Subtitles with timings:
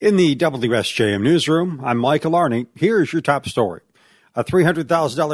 [0.00, 2.68] In the WSJM newsroom, I'm Michael Arney.
[2.76, 3.80] Here's your top story.
[4.36, 4.86] A $300,000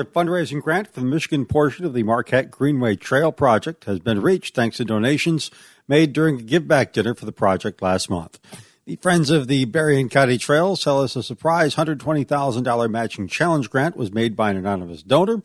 [0.05, 4.55] fundraising grant for the Michigan portion of the Marquette Greenway Trail project has been reached
[4.55, 5.51] thanks to donations
[5.87, 8.41] made during a give back dinner for the project last month.
[8.87, 13.99] The Friends of the Berrien County Trail tell us a surprise $120,000 matching challenge grant
[13.99, 15.43] was made by an anonymous donor,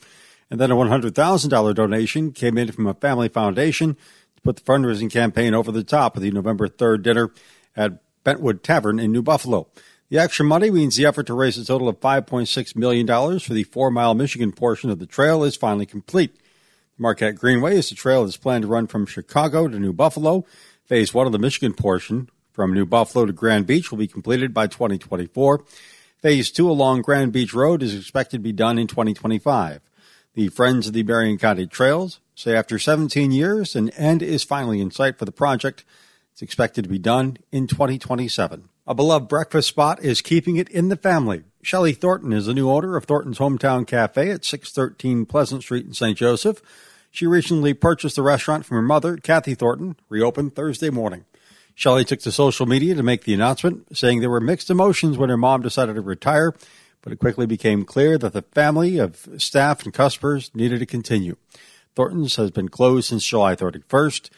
[0.50, 3.96] and then a $100,000 donation came in from a family foundation
[4.38, 7.34] to put the fundraising campaign over the top of the November 3rd dinner
[7.76, 9.70] at Bentwood Tavern in New Buffalo.
[10.10, 13.08] The extra money means the effort to raise a total of $5.6 million
[13.40, 16.36] for the four mile Michigan portion of the trail is finally complete.
[16.36, 20.46] The Marquette Greenway is the trail that's planned to run from Chicago to New Buffalo.
[20.86, 24.54] Phase one of the Michigan portion from New Buffalo to Grand Beach will be completed
[24.54, 25.64] by 2024.
[26.20, 29.82] Phase two along Grand Beach Road is expected to be done in 2025.
[30.36, 34.82] The Friends of the Berrien County Trails say after 17 years, an end is finally
[34.82, 35.84] in sight for the project.
[36.40, 38.70] It's expected to be done in 2027.
[38.88, 41.44] A beloved breakfast spot is keeping it in the family.
[41.62, 45.94] Shelley Thornton is the new owner of Thornton's Hometown Cafe at 613 Pleasant Street in
[45.94, 46.18] St.
[46.18, 46.62] Joseph.
[47.12, 51.26] She recently purchased the restaurant from her mother, Kathy Thornton, reopened Thursday morning.
[51.76, 55.30] Shelley took to social media to make the announcement, saying there were mixed emotions when
[55.30, 56.56] her mom decided to retire,
[57.02, 61.36] but it quickly became clear that the family of staff and customers needed to continue.
[61.98, 64.30] Thornton's has been closed since July 31st.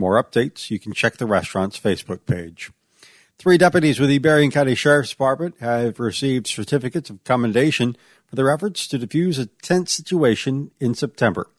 [0.00, 2.72] More updates, you can check the restaurant's Facebook page.
[3.36, 8.50] Three deputies with the Berrien County Sheriff's Department have received certificates of commendation for their
[8.50, 11.50] efforts to defuse a tense situation in September.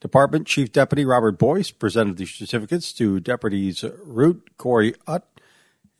[0.00, 5.28] Department Chief Deputy Robert Boyce presented the certificates to Deputies Root, Corey Utt,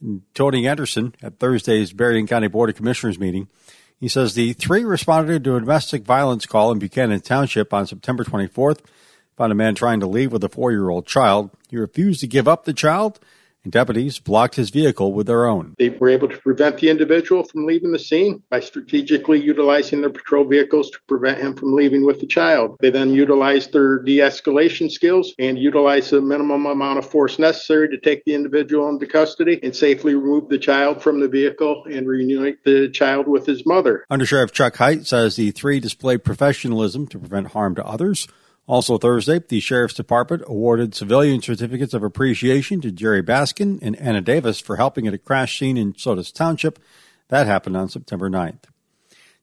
[0.00, 3.46] and Tony Anderson at Thursday's Berrien County Board of Commissioners meeting.
[4.00, 8.24] He says the three responded to a domestic violence call in Buchanan Township on September
[8.24, 8.80] 24th
[9.36, 11.50] found a man trying to leave with a four year old child.
[11.74, 13.18] He refused to give up the child,
[13.64, 15.74] and deputies blocked his vehicle with their own.
[15.76, 20.10] They were able to prevent the individual from leaving the scene by strategically utilizing their
[20.10, 22.76] patrol vehicles to prevent him from leaving with the child.
[22.80, 27.88] They then utilized their de escalation skills and utilized the minimum amount of force necessary
[27.88, 32.06] to take the individual into custody and safely remove the child from the vehicle and
[32.06, 34.04] reunite the child with his mother.
[34.08, 38.28] Under Sheriff Chuck Heit says the three displayed professionalism to prevent harm to others
[38.66, 44.20] also Thursday, the Sheriff's Department awarded civilian certificates of appreciation to Jerry Baskin and Anna
[44.20, 46.78] Davis for helping at a crash scene in Sodus Township.
[47.28, 48.64] That happened on September 9th.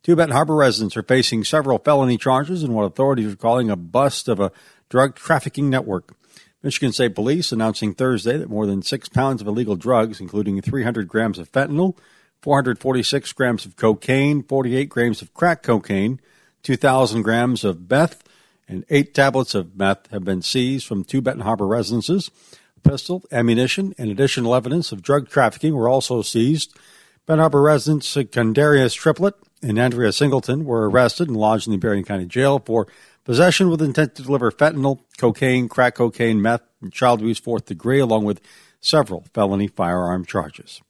[0.04, 3.76] Two Benton Harbor residents are facing several felony charges in what authorities are calling a
[3.76, 4.52] bust of a
[4.90, 6.16] drug trafficking network.
[6.64, 11.08] Michigan State Police announcing Thursday that more than six pounds of illegal drugs, including 300
[11.08, 11.96] grams of fentanyl,
[12.42, 16.20] 446 grams of cocaine, 48 grams of crack cocaine,
[16.64, 18.24] 2,000 grams of meth,
[18.67, 22.31] and eight tablets of meth have been seized from two Benton Harbor residences.
[22.77, 26.77] A pistol, ammunition, and additional evidence of drug trafficking were also seized.
[27.25, 32.03] Benton Harbor residents Condarius Triplett and Andrea Singleton were arrested and lodged in the Berrien
[32.03, 32.88] County Jail for
[33.23, 37.99] possession with intent to deliver fentanyl, cocaine, crack cocaine, meth, and child abuse fourth degree,
[37.99, 38.41] along with
[38.79, 40.81] several felony firearm charges.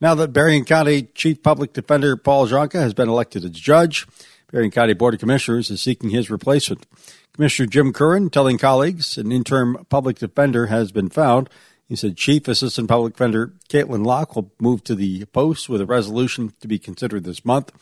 [0.00, 4.06] Now that Berrien County Chief Public Defender Paul Zonka has been elected as judge,
[4.52, 6.86] Berrien County Board of Commissioners is seeking his replacement.
[7.34, 11.50] Commissioner Jim Curran telling colleagues an interim public defender has been found.
[11.88, 15.86] He said Chief Assistant Public Defender Caitlin Locke will move to the post with a
[15.86, 17.72] resolution to be considered this month.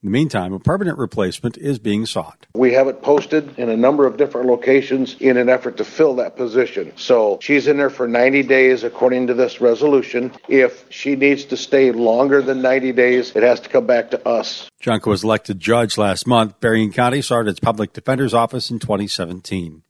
[0.00, 2.46] In the meantime, a permanent replacement is being sought.
[2.54, 6.14] We have it posted in a number of different locations in an effort to fill
[6.16, 6.92] that position.
[6.94, 10.30] So she's in there for 90 days according to this resolution.
[10.46, 14.28] If she needs to stay longer than 90 days, it has to come back to
[14.28, 14.70] us.
[14.80, 16.60] Zonka was elected judge last month.
[16.60, 19.82] Berrien County started its public defender's office in 2017.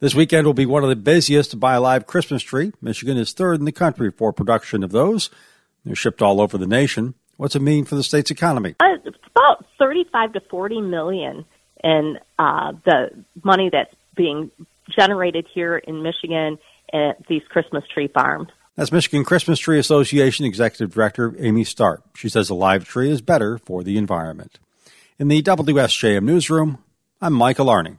[0.00, 2.72] This weekend will be one of the busiest to buy a live Christmas tree.
[2.80, 5.28] Michigan is third in the country for production of those.
[5.84, 7.12] They're shipped all over the nation.
[7.36, 8.76] What's it mean for the state's economy?
[8.80, 11.44] Uh, it's about 35 to 40 million
[11.82, 13.10] in uh, the
[13.42, 14.50] money that's being
[14.96, 16.58] generated here in Michigan
[16.92, 18.48] at these Christmas tree farms.
[18.76, 22.02] That's Michigan Christmas Tree Association Executive Director Amy Start.
[22.16, 24.58] She says a live tree is better for the environment.
[25.18, 26.78] In the WSJM newsroom,
[27.20, 27.98] I'm Michael Arney.